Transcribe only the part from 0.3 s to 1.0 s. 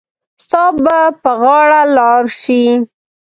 ستا به